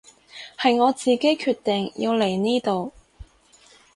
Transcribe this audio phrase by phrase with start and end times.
[0.57, 2.91] 係我自己決定要嚟呢度